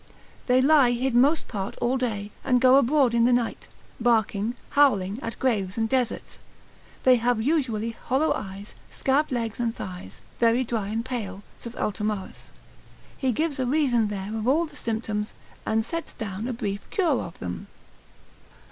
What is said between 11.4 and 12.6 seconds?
saith Altomarus;